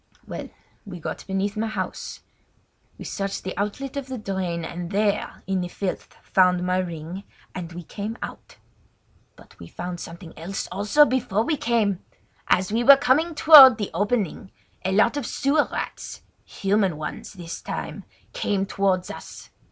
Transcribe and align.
Well, 0.27 0.49
we 0.83 0.99
got 0.99 1.27
beneath 1.27 1.55
my 1.55 1.67
house. 1.67 2.21
We 2.97 3.05
searched 3.05 3.43
the 3.43 3.55
outlet 3.55 3.95
of 3.95 4.07
the 4.07 4.17
drain, 4.17 4.65
and 4.65 4.89
there 4.89 5.43
in 5.45 5.61
the 5.61 5.67
filth 5.67 6.15
found 6.23 6.63
my 6.65 6.79
ring, 6.79 7.23
and 7.53 7.71
we 7.71 7.83
came 7.83 8.17
out. 8.23 8.55
"But 9.35 9.59
we 9.59 9.67
found 9.67 9.99
something 9.99 10.35
else 10.35 10.67
also 10.71 11.05
before 11.05 11.43
we 11.43 11.55
came! 11.55 11.99
As 12.47 12.71
we 12.71 12.83
were 12.83 12.97
coming 12.97 13.35
toward 13.35 13.77
the 13.77 13.91
opening 13.93 14.51
a 14.83 14.91
lot 14.91 15.17
of 15.17 15.27
sewer 15.27 15.69
rats—human 15.71 16.97
ones 16.97 17.33
this 17.33 17.61
time—came 17.61 18.65
towards 18.65 19.11
us. 19.11 19.51